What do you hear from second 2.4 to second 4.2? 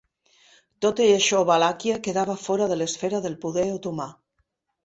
fora de l'esfera del poder otomà.